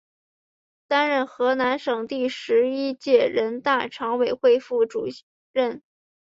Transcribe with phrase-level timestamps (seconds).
[0.87, 5.05] 担任河南省第十一届人大常委会副主
[5.53, 5.83] 任。